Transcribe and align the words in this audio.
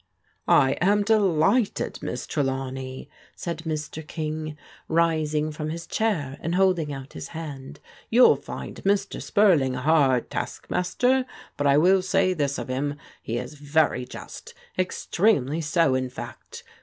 "I 0.65 0.71
am 0.81 1.03
delighted, 1.03 1.99
Miss 2.01 2.25
Trelawney," 2.25 3.07
said 3.35 3.59
Mr. 3.67 4.01
King, 4.07 4.57
rising 4.87 5.51
from 5.51 5.69
his 5.69 5.85
chair 5.85 6.39
and 6.41 6.55
holding 6.55 6.91
out 6.91 7.13
his 7.13 7.27
hand." 7.37 7.79
You'll 8.09 8.35
find 8.35 8.77
Mr. 8.83 9.21
Spurling 9.21 9.75
a 9.75 9.81
hard 9.81 10.31
taskmaster, 10.31 11.25
but 11.55 11.67
I 11.67 11.77
will 11.77 12.01
say 12.01 12.33
this 12.33 12.57
of 12.57 12.67
him: 12.67 12.95
he 13.21 13.37
is 13.37 13.53
very 13.53 14.05
just, 14.05 14.55
extremely 14.75 15.61
so, 15.61 15.93
in 15.93 16.09
fact. 16.09 16.63